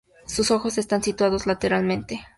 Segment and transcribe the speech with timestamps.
[0.25, 2.21] Sus ojos están situados lateralmente.